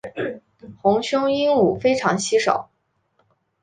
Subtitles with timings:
[0.81, 2.71] 红胸鹦鹉非常稀少。